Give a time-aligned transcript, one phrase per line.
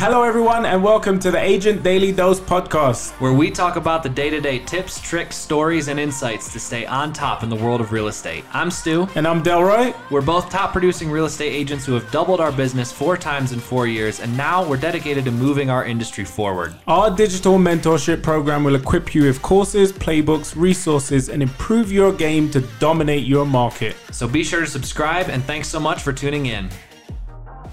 [0.00, 3.10] Hello, everyone, and welcome to the Agent Daily Dose podcast.
[3.20, 6.86] where we talk about the day to day tips, tricks, stories, and insights to stay
[6.86, 8.42] on top in the world of real estate.
[8.54, 9.06] I'm Stu.
[9.14, 9.94] And I'm Delroy.
[10.10, 13.60] We're both top producing real estate agents who have doubled our business four times in
[13.60, 16.74] four years, and now we're dedicated to moving our industry forward.
[16.86, 22.50] Our digital mentorship program will equip you with courses, playbooks, resources, and improve your game
[22.52, 23.96] to dominate your market.
[24.12, 26.70] So be sure to subscribe, and thanks so much for tuning in.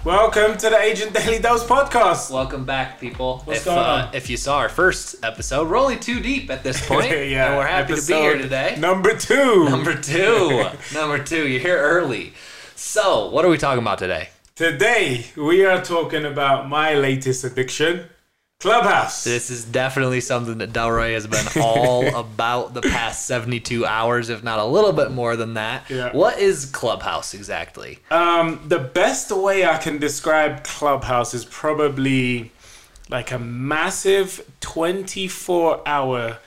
[0.04, 2.30] Welcome to the Agent Daily Dose podcast.
[2.30, 3.42] Welcome back, people.
[3.44, 4.14] What's if, going uh, on?
[4.14, 7.56] if you saw our first episode, we're only two deep at this point, Yeah, and
[7.56, 8.76] we're happy to be here today.
[8.78, 9.64] Number two.
[9.68, 10.64] Number two.
[10.94, 11.48] Number two.
[11.48, 12.32] You're here early.
[12.76, 14.28] So, what are we talking about today?
[14.54, 18.04] Today, we are talking about my latest addiction,
[18.60, 19.22] Clubhouse.
[19.22, 24.42] This is definitely something that Delroy has been all about the past 72 hours, if
[24.42, 25.88] not a little bit more than that.
[25.88, 26.10] Yeah.
[26.12, 28.00] What is Clubhouse exactly?
[28.10, 32.50] Um, the best way I can describe Clubhouse is probably
[33.08, 36.38] like a massive 24 hour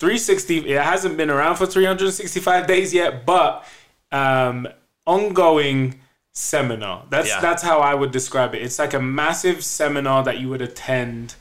[0.00, 3.64] 360 it hasn't been around for 365 days yet but
[4.10, 4.68] um
[5.06, 5.98] ongoing
[6.32, 7.40] seminar that's Yeah.
[7.40, 11.34] that's how i would describe it it's like a massive seminar that you would attend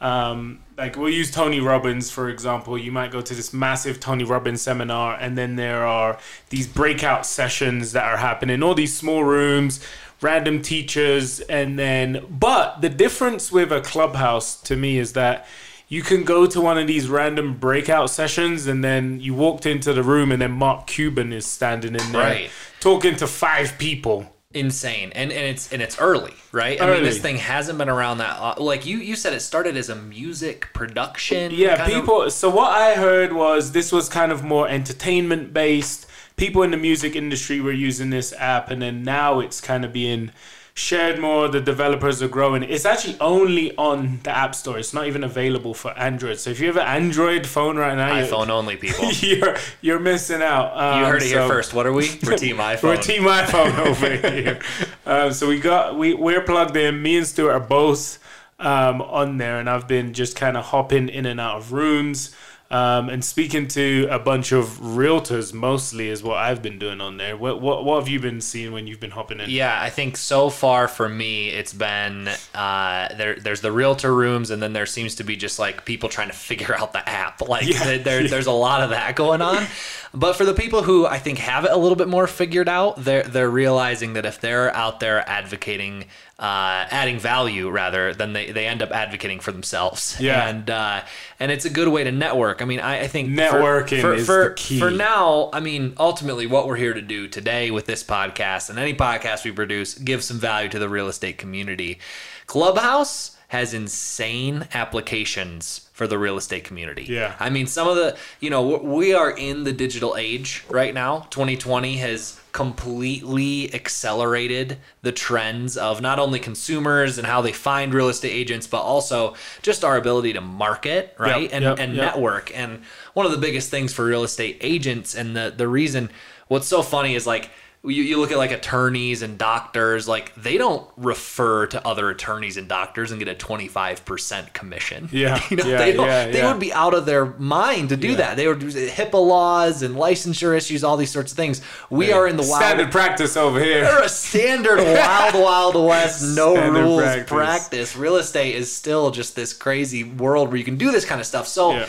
[0.00, 2.78] um, like we'll use Tony Robbins for example.
[2.78, 6.18] You might go to this massive Tony Robbins seminar, and then there are
[6.50, 9.80] these breakout sessions that are happening, all these small rooms,
[10.20, 12.24] random teachers, and then.
[12.30, 15.46] But the difference with a clubhouse to me is that
[15.88, 19.92] you can go to one of these random breakout sessions, and then you walked into
[19.92, 22.50] the room, and then Mark Cuban is standing in there Right.
[22.78, 24.32] talking to five people.
[24.54, 26.80] Insane, and and it's and it's early, right?
[26.80, 28.38] I mean, this thing hasn't been around that.
[28.40, 31.52] Uh, like you, you said, it started as a music production.
[31.52, 32.30] Yeah, kind of- people.
[32.30, 36.06] So what I heard was this was kind of more entertainment based.
[36.36, 39.92] People in the music industry were using this app, and then now it's kind of
[39.92, 40.30] being
[40.78, 41.48] shared more.
[41.48, 42.62] The developers are growing.
[42.62, 44.78] It's actually only on the App Store.
[44.78, 46.38] It's not even available for Android.
[46.38, 49.10] So if you have an Android phone right now, iPhone only people.
[49.12, 50.76] you're you're missing out.
[50.76, 51.74] Um, You heard it here first.
[51.74, 52.08] What are we?
[52.24, 52.82] We're Team iPhone.
[52.84, 54.60] We're Team iPhone over here.
[55.04, 57.02] Um, so we got we we're plugged in.
[57.02, 58.18] Me and Stuart are both
[58.60, 62.34] um, on there, and I've been just kind of hopping in and out of rooms.
[62.70, 67.16] Um, and speaking to a bunch of realtors mostly is what I've been doing on
[67.16, 67.34] there.
[67.34, 69.48] What, what what have you been seeing when you've been hopping in?
[69.48, 73.36] Yeah, I think so far for me, it's been uh, there.
[73.36, 76.36] There's the realtor rooms, and then there seems to be just like people trying to
[76.48, 77.40] figure out the app.
[77.48, 77.84] Like Yeah.
[77.84, 79.66] there, there- there's a lot of that going on.
[80.14, 83.04] But for the people who I think have it a little bit more figured out,
[83.04, 86.04] they're they're realizing that if they're out there advocating,
[86.38, 90.16] uh, adding value rather, then they, they end up advocating for themselves.
[90.20, 90.48] Yeah.
[90.48, 91.02] and uh,
[91.38, 92.62] and it's a good way to network.
[92.62, 94.78] I mean, I, I think for- Networking for, is for, the key.
[94.78, 98.78] For now, I mean, ultimately, what we're here to do today with this podcast and
[98.78, 101.98] any podcast we produce, give some value to the real estate community.
[102.46, 107.06] Clubhouse has insane applications for the real estate community.
[107.08, 107.34] Yeah.
[107.40, 111.26] I mean, some of the, you know, we- are in the digital age right now.
[111.30, 118.08] 2020 has completely accelerated the trends of not only consumers and how they find real
[118.08, 121.42] estate agents, but also just our ability to market, right?
[121.42, 122.04] Yep, and yep, and yep.
[122.04, 122.56] network.
[122.56, 122.82] And
[123.14, 126.10] one of the biggest things for real estate agents, and the the reason,
[126.48, 127.50] what's so funny is like
[127.84, 132.56] you, you look at like attorneys and doctors, like they don't refer to other attorneys
[132.56, 135.08] and doctors and get a twenty five percent commission.
[135.18, 136.52] Yeah, you know, yeah, they yeah, they yeah.
[136.52, 138.36] would be out of their mind to do that.
[138.36, 141.60] They would do HIPAA laws and licensure issues, all these sorts of things.
[141.90, 143.82] We are in the wild standard practice over here.
[143.82, 147.28] they're a standard wild, wild west, no Standard rules practice.
[147.28, 147.96] practice.
[147.96, 151.26] Real estate is still just this crazy world where you can do this kind of
[151.26, 151.48] stuff.
[151.48, 151.86] So,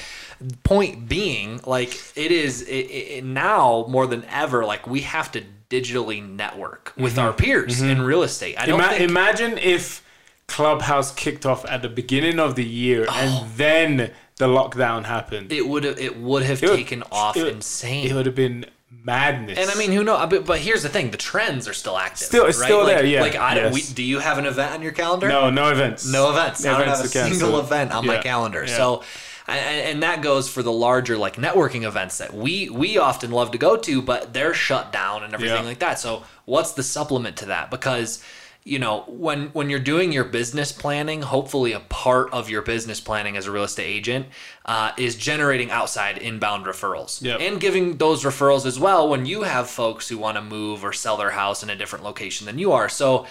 [0.63, 5.43] point being, like it is it, it, now more than ever, like we have to
[5.69, 8.55] digitally network with our peers in real estate.
[8.59, 8.89] I don't Mm-hmm.
[8.89, 9.09] Ima- think.
[9.11, 10.03] imagine if
[10.47, 13.13] Clubhouse kicked off at the beginning of the year Oh.
[13.13, 15.51] and then the lockdown happened.
[15.51, 18.09] it would have it would have It would- taken off it insane.
[18.09, 18.65] It would have been
[19.03, 19.59] madness.
[19.59, 20.27] and I mean, who knows?
[20.29, 22.25] But, but here's the thing: the trends are still active.
[22.27, 22.65] Still- it's right?
[22.65, 23.65] still like, there, yeah, Like, I don't.
[23.65, 23.89] yes.
[23.89, 25.27] We, do you have an event on your calendar?
[25.29, 26.07] no, no events.
[26.11, 26.65] No events.
[26.65, 27.39] I don't have a Events to cancel.
[27.39, 28.65] single event on my calendar.
[28.67, 28.75] yeah.
[28.75, 29.03] So,
[29.49, 33.51] and, and that goes for the larger like networking events that we we often love
[33.51, 35.69] to go to, but they're shut down and everything Yeah.
[35.69, 35.99] like that.
[35.99, 37.69] So, what's the supplement to that?
[37.71, 38.23] Because
[38.65, 42.99] you know when when you're doing your business planning hopefully a part of your business
[42.99, 44.25] planning as a real estate agent
[44.65, 47.39] uh, is generating outside inbound referrals Yep.
[47.39, 50.91] and giving those referrals as well when you have folks who want to move or
[50.91, 53.25] sell their house in a different location than you are so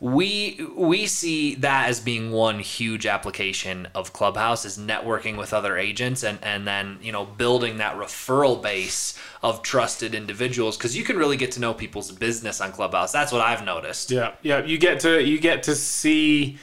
[0.00, 5.76] we we see that as being one huge application of clubhouse is networking with other
[5.76, 11.02] agents and and then you know building that referral base of trusted individuals because you
[11.02, 14.64] can really get to know people's business on clubhouse that's what i've noticed Yeah, yeah.
[14.64, 16.58] You get to you get to see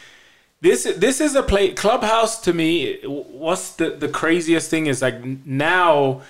[0.61, 5.21] this this is a play clubhouse to me what's the the craziest thing is like
[5.45, 6.21] now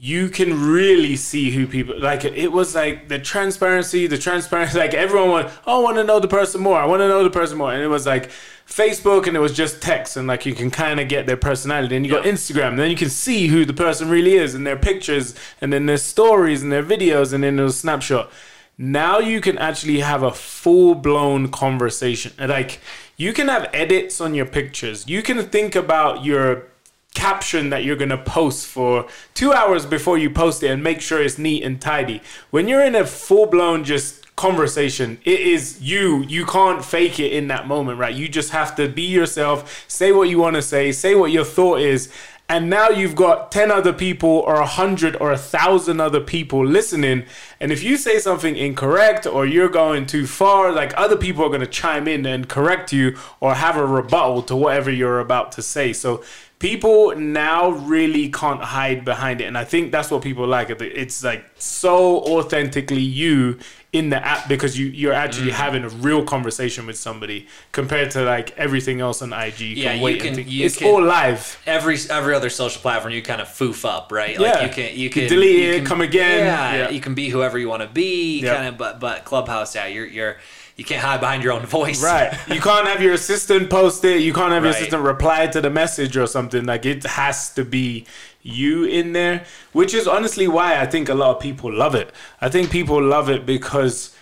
[0.00, 4.94] you can really see who people like it was like the transparency the transparency like
[4.94, 7.30] everyone went oh i want to know the person more i want to know the
[7.30, 7.72] person more.
[7.72, 8.30] And it was like
[8.66, 11.96] facebook and it was just text and like you can kind of get their personality.
[11.96, 14.66] And you got instagram and then you can see who the person really is and
[14.66, 18.28] their pictures and then their stories and their videos and then there's Snapchat.
[18.76, 22.32] Now you can actually have a full-blown conversation.
[22.38, 22.80] Like
[23.16, 25.08] you can have edits on your pictures.
[25.08, 26.66] You can think about your
[27.14, 31.00] caption that you're going to post for two hours before you post it and make
[31.00, 32.22] sure it's neat and tidy.
[32.50, 36.22] When you're in a full blown just conversation, it is you.
[36.24, 38.14] You can't fake it in that moment, right?
[38.14, 41.44] You just have to be yourself, say what you want to say, say what your
[41.44, 42.10] thought is.
[42.50, 46.64] And now you've got 10 other people or a 100 or a 1,000 other people
[46.64, 47.26] listening.
[47.60, 51.48] And if you say something incorrect or you're going too far, like other people are
[51.50, 55.52] going to chime in and correct you or have a rebuttal to whatever you're about
[55.52, 55.92] to say.
[55.92, 56.24] So
[56.58, 61.22] people now really can't hide behind it and i think that's what people like it's
[61.22, 63.58] like so authentically you
[63.92, 65.54] in the app because you you're actually mm.
[65.54, 69.60] having a real conversation with somebody compared to like everything else on IG.
[69.60, 70.34] You yeah, you can.
[70.46, 71.60] You it's can, all live.
[71.64, 74.38] Every every other social platform, you kind of foof up, right?
[74.38, 74.62] Like yeah.
[74.64, 76.44] you can you can, you delete you it, come again.
[76.44, 78.56] Yeah, yeah, you can be whoever you want to be, yep.
[78.56, 78.76] kind of.
[78.76, 80.36] But but Clubhouse, yeah, you're you're
[80.78, 82.02] you can't hide behind your own voice.
[82.02, 82.32] Right.
[82.48, 84.22] You can't have your assistant post it.
[84.22, 84.68] You can't have right.
[84.70, 86.64] your assistant reply to the message or something.
[86.64, 88.06] Like it has to be
[88.42, 92.12] you in there, which is honestly why I think a lot of people love it.
[92.40, 94.14] I think people love it because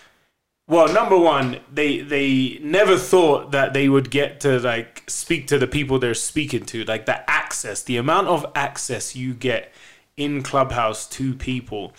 [0.67, 5.59] well, number one, they they never thought that they would get to like speak to
[5.59, 6.83] the people they're speaking to.
[6.83, 9.71] Like the access, the amount of access you get
[10.17, 11.93] in Clubhouse to people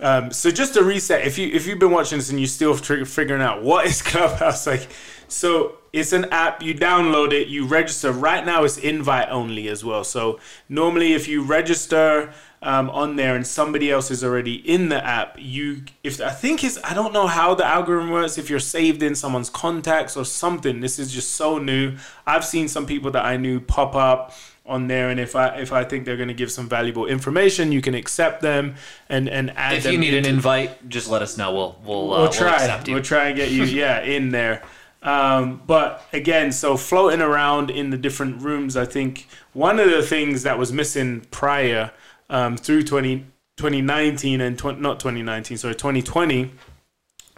[0.00, 2.74] um, so just to reset, if you if you've been watching this and you're still
[2.74, 4.88] figuring out what is Clubhouse, like,
[5.28, 6.62] so it's an app.
[6.62, 8.12] You download it, you register.
[8.12, 10.04] Right now, it's invite only as well.
[10.04, 15.04] So normally, if you register um, on there and somebody else is already in the
[15.04, 18.38] app, you if I think it's I don't know how the algorithm works.
[18.38, 21.96] If you're saved in someone's contacts or something, this is just so new.
[22.26, 24.32] I've seen some people that I knew pop up
[24.68, 27.72] on there and if i if i think they're going to give some valuable information
[27.72, 28.74] you can accept them
[29.08, 31.52] and and add if them you need an invite just let us know.
[31.52, 32.82] We'll we'll, uh, we'll try.
[32.84, 34.62] we'll, we'll try and get you yeah in there.
[35.02, 40.02] Um, but again so floating around in the different rooms i think one of the
[40.02, 41.92] things that was missing prior
[42.30, 43.20] um, through 20,
[43.56, 46.50] 2019 and tw- not 2019 sorry 2020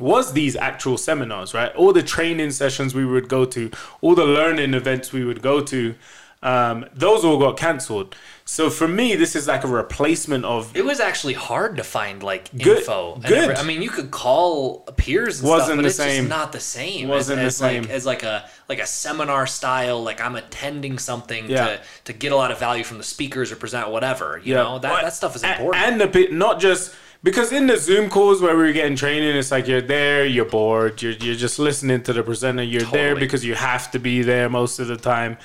[0.00, 1.74] was these actual seminars right?
[1.76, 5.60] All the training sessions we would go to all the learning events we would go
[5.60, 5.94] to
[6.42, 8.14] um, those all got cancelled.
[8.46, 10.74] So for me, this is like a replacement of.
[10.76, 13.16] It was actually hard to find like good, info.
[13.16, 13.32] Good.
[13.32, 15.40] Every, I mean, you could call peers.
[15.40, 16.22] And Wasn't stuff, but the it's same.
[16.24, 17.08] Just not the same.
[17.08, 17.82] Wasn't as, the as same.
[17.82, 20.02] Like, as like a like a seminar style.
[20.02, 21.66] Like I'm attending something Yeah.
[21.66, 24.40] to to get a lot of value from the speakers or present whatever.
[24.42, 24.62] You Yeah.
[24.62, 25.84] know that But- that stuff is important.
[25.84, 26.92] And the pe- not just
[27.22, 30.46] because in the Zoom calls where we were getting training, it's like you're there, you're
[30.46, 32.62] bored, you're you're just listening to the presenter.
[32.62, 35.36] You're there because you have to be there most of the time,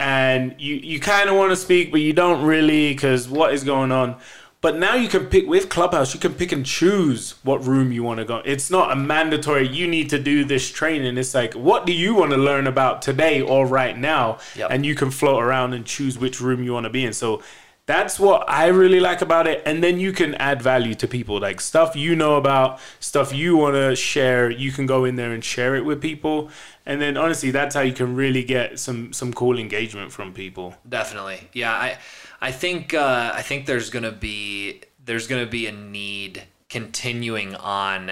[0.00, 3.64] and you you kind of want to speak, but you don't really because what is
[3.64, 4.16] going on.
[4.60, 6.14] But now you can pick with Clubhouse.
[6.14, 8.40] You can pick and choose what room you want to go.
[8.46, 9.68] It's not a mandatory.
[9.68, 11.18] You need to do this training.
[11.18, 14.38] It's like, what do you want to learn about today or right now?
[14.56, 14.70] Yep.
[14.70, 17.12] And you can float around and choose which room you want to be in.
[17.12, 17.42] So
[17.86, 19.62] that's what I really like about it.
[19.66, 23.56] And then you can add value to people, like stuff you know about, stuff you
[23.56, 24.50] want to share.
[24.50, 26.48] You can go in there and share it with people.
[26.86, 30.74] And then honestly, that's how you can really get some some cool engagement from people.
[30.88, 31.72] Definitely, yeah.
[31.72, 31.98] I
[32.40, 38.10] I think uh, I think there's gonna be there's gonna be a need continuing on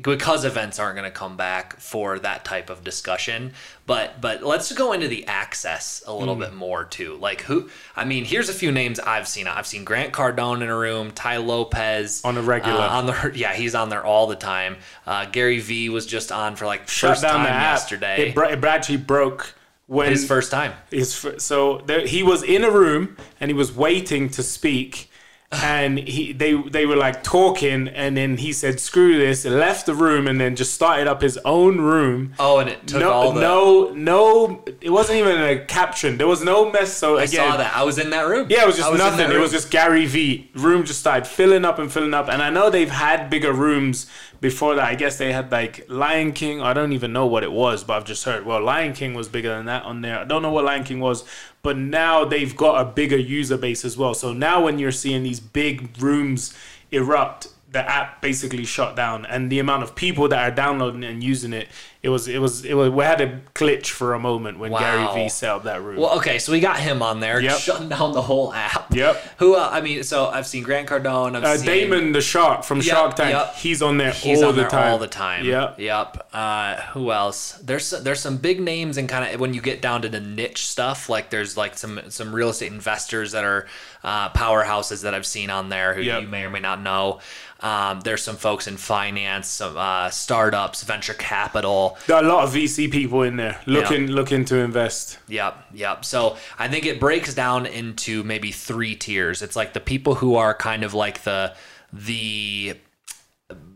[0.00, 3.52] because events aren't going to come back for that type of discussion
[3.84, 7.16] but but let's go into the access a little bit more too.
[7.16, 9.46] Like who i mean here's a few names i've seen.
[9.46, 12.80] I've seen grant cardone in a room Tai Lopez On a regular.
[12.80, 14.76] uh, on the yeah he's on there all the time.
[15.06, 18.28] Uh, gary vee was just on for like Shut first time yesterday.
[18.28, 19.54] It, br- it actually broke
[19.86, 20.72] when his first time.
[20.90, 25.10] His so there, he was in a room and he was waiting to speak,
[25.52, 29.94] and he they they were like talking, and then he said, "Screw this!" left the
[29.94, 32.34] room, and then just started up his own room.
[32.38, 34.64] oh and it took no, all the no, no.
[34.80, 36.18] It wasn't even a caption.
[36.18, 36.92] There was no mess.
[36.92, 38.98] So i again, saw that i was in that room yeah, it was just that
[38.98, 39.30] nothing.
[39.30, 40.50] It was just Gary Vee.
[40.54, 42.28] Room just started filling up and filling up.
[42.28, 44.06] And I know they've had bigger rooms
[44.42, 44.84] before that.
[44.84, 46.60] I guess they had like Lion King.
[46.60, 48.44] I don't even know what it was, but I've just heard.
[48.44, 50.18] Well, Lion King was bigger than that on there.
[50.18, 51.24] I don't know what Lion King was,
[51.62, 54.12] but now they've got a bigger user base as well.
[54.12, 56.54] So now when you're seeing these big rooms
[56.90, 61.24] erupt, the app basically shut down, and the amount of people that are downloading and
[61.24, 61.68] using it
[62.02, 64.80] it was it was it was we had a glitch for a moment when Wow.
[64.80, 65.98] Gary Vee set up that room.
[66.00, 67.58] Well, okay, so we got him on there, Yep.
[67.58, 68.92] shutting down the whole app.
[68.92, 69.22] Yep.
[69.38, 69.54] Who?
[69.54, 71.36] Uh, I mean, so I've seen Grant Cardone.
[71.36, 73.54] I've uh, seen Daymond the Shark from Shark Tank, yep.
[73.54, 74.90] he's on there He's all on the there time.
[74.90, 75.44] all the time.
[75.44, 75.78] Yep.
[75.78, 76.28] Yep.
[76.32, 77.52] Uh, who else?
[77.62, 80.66] There's there's some big names and kind of when you get down to the niche
[80.66, 83.68] stuff, like there's like some some real estate investors that are
[84.02, 86.22] uh, powerhouses that I've seen on there who Yep.
[86.22, 87.20] you may or may not know.
[87.60, 91.91] Um, there's some folks in finance, some uh, startups, venture capital.
[92.06, 95.18] There are a lot of VC people in there looking looking to invest.
[95.28, 96.04] Yep, yep.
[96.04, 99.42] So I think it breaks down into maybe three tiers.
[99.42, 101.54] It's like the people who are kind of like the
[101.92, 102.76] the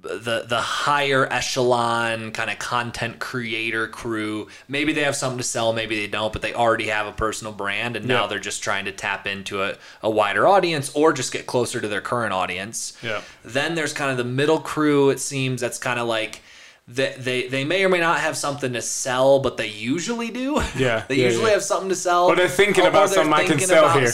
[0.02, 4.46] the the higher echelon kind of content creator crew.
[4.68, 7.52] Maybe they have something to sell, maybe they don't, but they already have a personal
[7.52, 8.30] brand and now Yep.
[8.30, 11.88] they're just trying to tap into a, a wider audience or just get closer to
[11.88, 12.96] their current audience.
[13.02, 13.24] Yep.
[13.44, 16.40] Then there's kind of the middle crew, it seems, that's kind of like
[16.88, 20.60] they, they they may or may not have something to sell, but they usually do.
[20.76, 21.52] Yeah, they yeah, usually yeah.
[21.54, 22.26] have something to sell.
[22.26, 24.08] Or they're thinking Or about they're something I can sell here.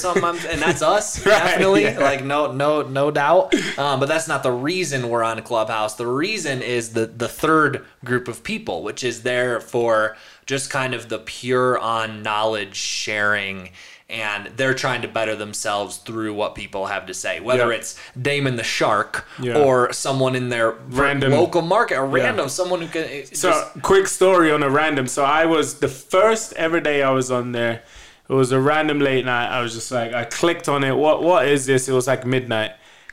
[0.50, 1.82] and that's us, Right, definitely.
[1.82, 1.98] yeah.
[1.98, 3.54] Like no, no, no doubt.
[3.78, 5.96] Um, but that's not the reason we're on Clubhouse.
[5.96, 10.94] The reason is the the third group of people, which is there for just kind
[10.94, 13.70] of the pure on knowledge sharing.
[14.12, 17.78] And they're trying to better themselves through what people have to say, whether Yeah.
[17.78, 19.56] it's Daymond the Shark Yeah.
[19.56, 23.24] or someone in their Random- local market, or random someone who can.
[23.34, 25.06] So, just- quick story on a random.
[25.06, 27.80] So, I was the first ever day I was on there.
[28.28, 29.48] It was a random late night.
[29.48, 30.94] I was just like, I clicked on it.
[30.96, 31.88] What What is this?
[31.88, 32.72] It was like midnight.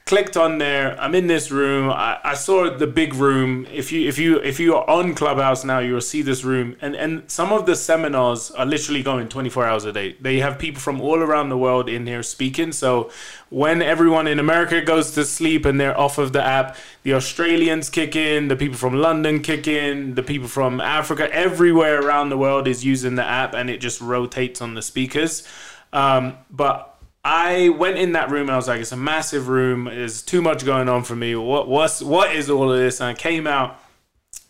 [0.10, 1.00] Clicked on there.
[1.00, 1.92] I'm in this room.
[1.92, 3.68] I, I saw the big room.
[3.72, 6.76] If you if you if you are on Clubhouse now, you will see this room.
[6.82, 10.18] And and some of the seminars are literally going 24 hours a day.
[10.20, 12.72] They have people from all around the world in here speaking.
[12.72, 13.12] So
[13.50, 17.92] when everyone in America goes to sleep and they're off of the app, the Australians
[17.92, 22.38] kick in, the people from London kick in, the people from Africa, everywhere around the
[22.40, 25.48] world is using the app, and it just rotates on the speakers.
[25.94, 29.86] Um, but I went in that room and I was like, it's a massive room.
[29.86, 31.36] There's too much going on for me.
[31.36, 33.02] What what's what is all of this?
[33.02, 33.78] And I came out,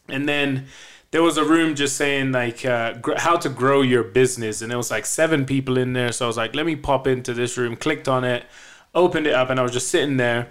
[0.08, 0.68] and then
[1.12, 4.70] there was a room just saying like uh, gr- how to grow your business, and
[4.70, 6.12] there was like seven people in there.
[6.12, 7.76] So I was like, let me pop into this room.
[7.76, 8.46] Clicked on it,
[8.94, 10.50] opened it up, and I was just sitting there.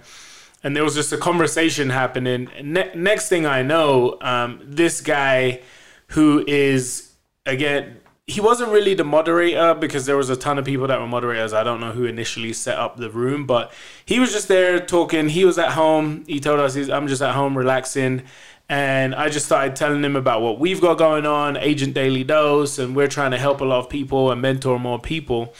[0.61, 2.49] And there was just a conversation happening.
[2.61, 5.61] Ne- next thing I know, um, this guy
[6.07, 7.13] who is
[7.45, 11.07] again he wasn't really the moderator because there was a ton of people that were
[11.07, 11.51] moderators.
[11.51, 13.73] I don't know who initially set up the room, but
[14.05, 15.29] he was just there talking.
[15.29, 16.23] He was at home.
[16.27, 18.21] He told us, I'm just at home relaxing.
[18.69, 22.77] And I just started telling him about what we've got going on, Agent Daily Dose,
[22.77, 25.55] and we're trying to help a lot of people and mentor more people.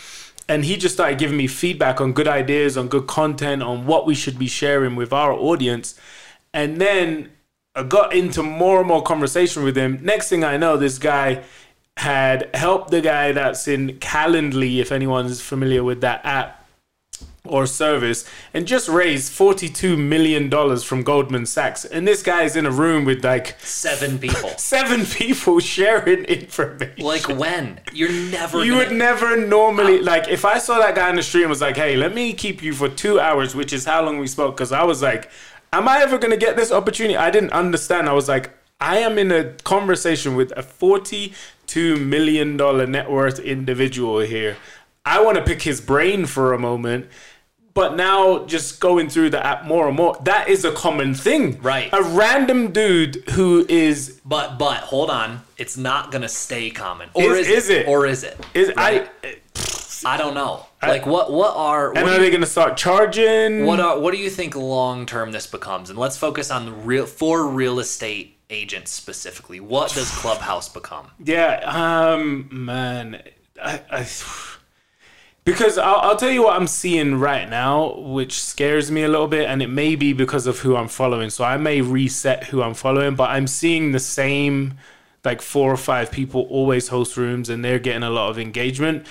[0.47, 4.05] And he just started giving me feedback on good ideas, on good content, on what
[4.05, 5.99] we should be sharing with our audience.
[6.53, 7.31] And then
[7.73, 9.97] I got into more and more conversation with him.
[10.03, 11.43] Next thing I know, this guy
[11.99, 16.65] had helped the guy that's in Calendly, if anyone's familiar with that app
[17.43, 21.83] or service, and just raised $42 million from Goldman Sachs.
[21.83, 24.49] And this guy is in a room with like seven people.
[24.57, 27.03] seven people sharing information.
[27.03, 28.63] like when you're never.
[28.63, 31.59] You would never normally like if I saw that guy in the street and was
[31.59, 34.55] like, "Hey, let me keep you for two hours," which is how long we spoke.
[34.55, 35.29] Because I was like,
[35.73, 38.07] "Am I ever gonna get this opportunity?" I didn't understand.
[38.07, 43.39] I was like, "I am in a conversation with a forty-two million dollar net worth
[43.39, 44.57] individual here.
[45.05, 47.07] I want to pick his brain for a moment."
[47.75, 51.61] But now, just going through the app more and more, that is a common thing.
[51.61, 51.87] Right.
[51.93, 57.09] A random dude who is But but hold on, it's not gonna stay common.
[57.13, 57.87] Or Is- is, is it?
[57.87, 58.37] Or is it?
[58.53, 59.09] is Right.
[59.23, 59.35] I.
[60.05, 60.65] I don't know.
[60.81, 63.65] Like what what are And are they gonna start charging?
[63.65, 65.89] what are what do you think long term this becomes?
[65.89, 69.59] And let's focus on the real for real estate agents specifically.
[69.59, 71.11] What does Clubhouse become?
[71.23, 73.21] Yeah, um, man,
[73.61, 74.07] I, I
[75.45, 79.27] because I'll, I'll tell you what I'm seeing right now, which scares me a little
[79.27, 81.29] bit, and it may be because of who I'm following.
[81.29, 84.75] So I may reset who I'm following, but I'm seeing the same,
[85.23, 89.05] like four or five people always host rooms, and they're getting a lot of engagement.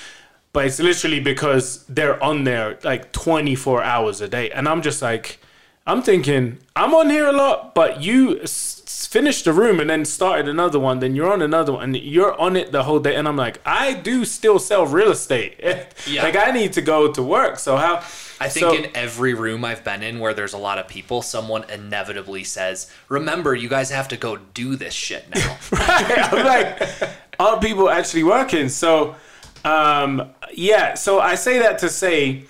[0.53, 5.03] But it's literally because they're on there like 24 hours a day, and I'm just
[5.03, 5.41] like.
[5.89, 10.05] I'm thinking I'm on here a lot, but you s- finished the room and then
[10.05, 11.01] started another one.
[11.01, 13.15] Then you're on another one, and you're on it the whole day.
[13.17, 15.59] And I'm like, I do still sell real estate.
[16.07, 16.23] Yeah.
[16.23, 17.59] like I need to go to work.
[17.59, 17.97] So how?
[18.41, 21.23] I think so, in every room I've been in where there's a lot of people,
[21.23, 27.11] someone inevitably says, "Remember, you guys have to go do this shit now." I'm like,
[27.41, 28.69] are people actually working?
[28.69, 29.17] So,
[29.65, 30.95] um, yeah.
[30.95, 32.45] So I say that to say,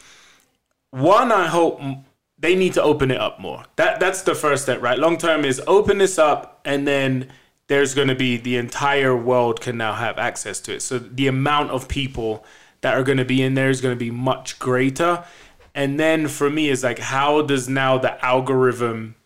[0.90, 1.80] one, I hope
[2.38, 3.64] they need to open it up more.
[3.76, 4.98] That that's the first step, right?
[4.98, 7.30] Long term is open this up and then
[7.66, 10.82] there's going to be the entire world can now have access to it.
[10.82, 12.44] So the amount of people
[12.80, 15.24] that are going to be in there is going to be much greater.
[15.74, 19.16] And then for me is like how does now the algorithm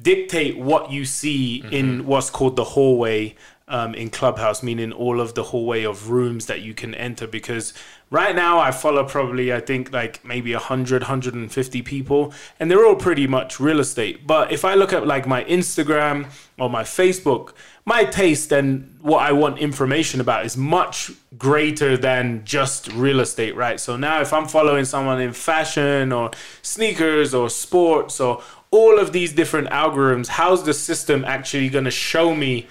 [0.00, 1.74] dictate what you see mm-hmm.
[1.74, 3.34] in what's called the hallway
[3.68, 7.26] um, in Clubhouse, meaning all of the hallway of rooms that you can enter.
[7.26, 7.72] Because
[8.10, 12.94] right now I follow probably, I think, like maybe 100, 150 people, and they're all
[12.94, 14.26] pretty much real estate.
[14.26, 16.26] But if I look at like my Instagram
[16.58, 17.52] or my Facebook,
[17.84, 23.56] my taste and what I want information about is much greater than just real estate,
[23.56, 23.78] right?
[23.80, 26.30] So now if I'm following someone in fashion or
[26.62, 31.90] sneakers or sports or all of these different algorithms, how's the system actually going to
[31.90, 32.66] show me?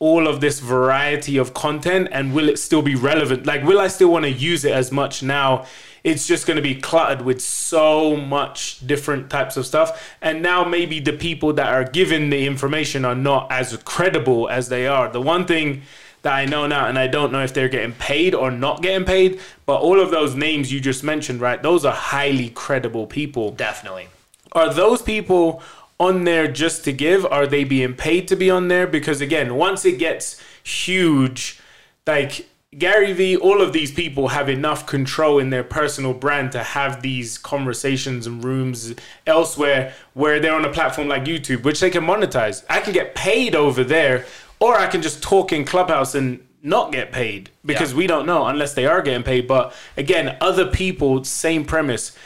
[0.00, 3.44] All of this variety of content and will it still be relevant?
[3.44, 5.66] Like, will I still want to use it as much now?
[6.02, 10.16] It's just going to be cluttered with so much different types of stuff.
[10.22, 14.70] And now maybe the people that are given the information are not as credible as
[14.70, 15.12] they are.
[15.12, 15.82] The one thing
[16.22, 19.04] that I know now, and I don't know if they're getting paid or not getting
[19.04, 21.62] paid, but all of those names you just mentioned, right?
[21.62, 23.50] Those are highly credible people.
[23.50, 24.08] Definitely.
[24.52, 25.62] Are those people
[26.00, 27.24] on there just to give?
[27.26, 28.86] Are they being paid to be on there?
[28.86, 31.60] Because again, once it gets huge,
[32.06, 36.62] like Gary Vee, all of these people have enough control in their personal brand to
[36.62, 38.94] have these conversations and rooms
[39.26, 42.64] elsewhere where they're on a platform like YouTube, which they can monetize.
[42.70, 44.24] I can get paid over there,
[44.58, 47.98] or I can just talk in Clubhouse and not get paid because yeah.
[47.98, 49.46] we don't know unless they are getting paid.
[49.46, 52.16] But again, other people, same premise.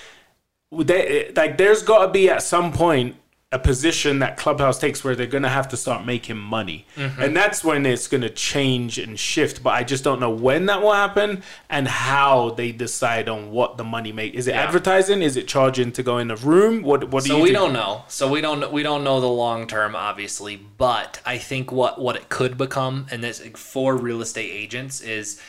[0.70, 3.16] They, like, there's got to be at some point
[3.52, 6.86] a position that Clubhouse takes where they're going to have to start making money.
[6.96, 7.22] Mm-hmm.
[7.22, 9.62] And that's when it's going to change and shift.
[9.62, 13.76] But I just don't know when that will happen and how they decide on what
[13.76, 14.34] the money make.
[14.34, 14.62] Is it yeah.
[14.64, 15.22] advertising?
[15.22, 16.82] Is it charging to go in a room?
[16.82, 17.58] What what do so you So we think?
[17.58, 18.04] don't know.
[18.08, 22.16] So we don't we don't know the long term obviously, but I think what what
[22.16, 25.40] it could become and this for real estate agents is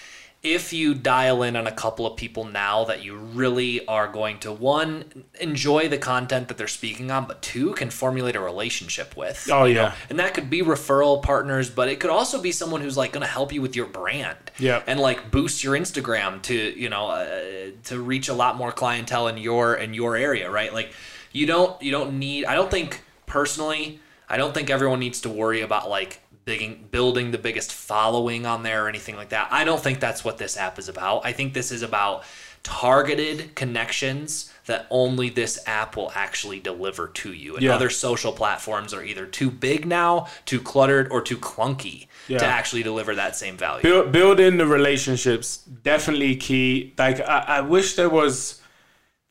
[0.46, 4.38] if you dial in on a couple of people now that you really are going
[4.38, 9.18] to one enjoy the content that they're speaking on but two can formulate a relationship
[9.18, 9.94] with oh yeah know?
[10.10, 13.26] and that could be referral partners but it could also be someone who's like going
[13.26, 14.84] to help you with your brand yeah.
[14.86, 19.28] and like boost your instagram to you know uh, to reach a lot more clientele
[19.28, 20.74] in your in your area right?
[20.74, 20.92] Like
[21.36, 25.30] you don't you don't need i don't think personally i don't think everyone needs to
[25.30, 29.48] worry about like bigging, building the biggest following on there or anything like that.
[29.52, 31.26] I don't think that's what this app is about.
[31.26, 32.24] I think this is about
[32.62, 37.56] targeted connections that only this app will actually deliver to you.
[37.56, 37.76] And yeah.
[37.76, 42.40] other social platforms are either too big now, too cluttered, or too clunky yeah.
[42.40, 43.84] to actually deliver that same value.
[43.84, 46.94] Build, building the relationships definitely key.
[46.98, 48.62] Like I, I wish there was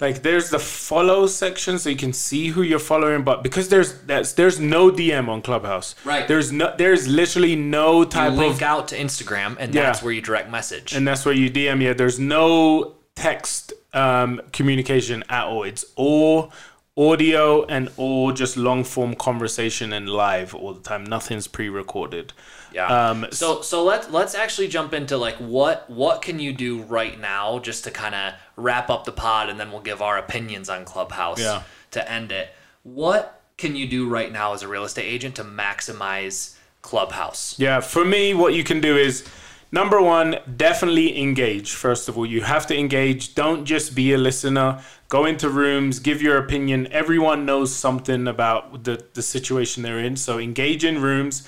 [0.01, 4.01] like there's the follow section so you can see who you're following but because there's
[4.03, 5.95] that's there's no dm on clubhouse.
[6.05, 6.27] Right.
[6.27, 9.83] There's no there's literally no type you link of out to instagram and yeah.
[9.83, 10.95] that's where you direct message.
[10.95, 11.93] And that's where you dm yeah.
[11.93, 15.63] There's no text um, communication at all.
[15.63, 16.53] It's all
[16.97, 21.05] audio and all just long form conversation and live all the time.
[21.05, 22.33] Nothing's pre-recorded
[22.75, 23.11] yeah.
[23.11, 27.19] Um, so so let's let's actually jump into like what what can you do right
[27.19, 30.69] now just to kind of wrap up the pod and then we'll give our opinions
[30.69, 31.63] on Clubhouse yeah.
[31.93, 32.53] to end it.
[32.83, 37.57] What can you do right now as a real estate agent to maximize Clubhouse?
[37.59, 39.25] Yeah, for me, what you can do is
[39.71, 41.73] number one, definitely engage.
[41.73, 43.37] First of all, you have to engage.
[43.37, 44.83] Don't just be a listener.
[45.09, 46.89] Go into rooms, give your opinion.
[46.91, 50.17] Everyone knows something about the, the situation they're in.
[50.17, 51.47] So engage in rooms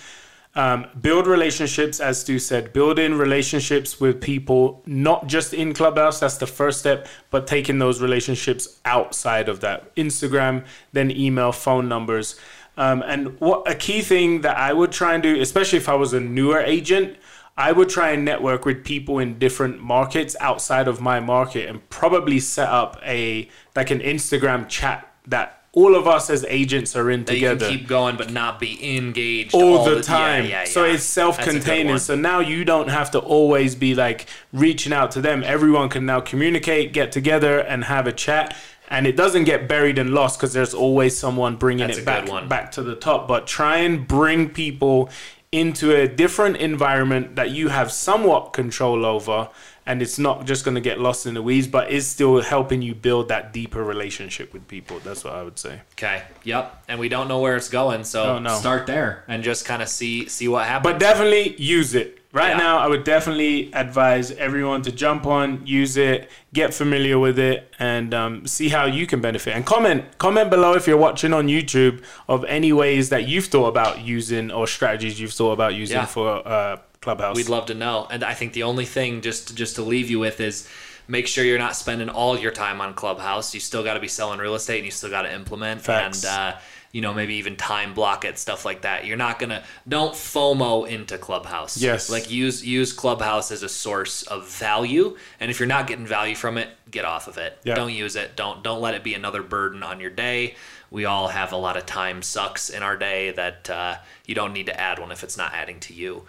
[0.56, 6.18] um, build relationships, as Stu said, build in relationships with people, not just in Clubhouse,
[6.18, 9.94] that's the first step, but taking those relationships outside of that.
[9.96, 12.40] Instagram, then email, phone numbers.
[12.78, 15.94] Um, and what a key thing that I would try and do, especially if I
[15.94, 17.18] was a newer agent,
[17.58, 21.86] I would try and network with people in different markets outside of my market and
[21.90, 27.10] probably set up a like an Instagram chat that all of us as agents are
[27.10, 27.68] in that together.
[27.68, 30.44] keep going, but not be engaged all, all the, the, time.
[30.44, 30.64] Yeah, yeah, yeah.
[30.64, 31.98] So it's self-containing.
[31.98, 35.44] So now you don't have to always be like reaching out to them.
[35.44, 38.56] Everyone can now communicate, get together, and have a chat.
[38.88, 42.26] And it doesn't get buried and lost because there's always someone bringing That's it back
[42.48, 43.28] back to the top.
[43.28, 45.10] But try and bring people
[45.52, 49.50] into a different environment that you have somewhat control over
[49.86, 52.82] and it's not just going to get lost in the weeds, but is still helping
[52.82, 54.98] you build that deeper relationship with people.
[55.00, 55.80] That's what I would say.
[55.92, 56.22] Okay.
[56.44, 56.84] Yep.
[56.88, 58.56] And we don't know where it's going, so no.
[58.56, 60.92] start there and just kind of see see what happens.
[60.92, 62.18] But definitely use it.
[62.32, 62.58] Right Yeah.
[62.58, 67.72] now, I would definitely advise everyone to jump on, use it, get familiar with it,
[67.78, 69.54] and um, see how you can benefit.
[69.56, 73.68] And comment comment below if you're watching on YouTube of any ways that you've thought
[73.68, 76.06] about using or strategies you've thought about using Yeah.
[76.06, 77.36] for uh, Clubhouse.
[77.36, 78.08] We'd love to know.
[78.10, 80.68] And I think the only thing just just to leave you with is
[81.06, 83.54] make sure you're not spending all your time on Clubhouse.
[83.54, 86.24] You still got to be selling real estate and you still got to implement Facts.
[86.24, 86.56] and uh,
[86.90, 89.06] you know maybe even time block it stuff like that.
[89.06, 91.80] You're not gonna don't FOMO into Clubhouse.
[91.80, 92.10] Yes.
[92.10, 95.16] like use use Clubhouse as a source of value.
[95.38, 97.56] And if you're not getting value from it, get off of it.
[97.62, 97.76] Yeah.
[97.76, 98.34] Don't use it.
[98.34, 100.56] Don't don't let it be another burden on your day.
[100.90, 104.52] We all have a lot of time sucks in our day that uh, you don't
[104.52, 106.24] need to add one if it's not adding to you.